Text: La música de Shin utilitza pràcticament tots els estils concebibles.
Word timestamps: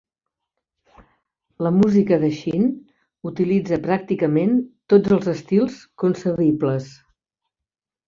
La 1.67 1.71
música 1.81 2.17
de 2.23 2.31
Shin 2.39 2.65
utilitza 3.33 3.81
pràcticament 3.87 4.59
tots 4.95 5.17
els 5.21 5.33
estils 5.39 5.81
concebibles. 6.07 6.93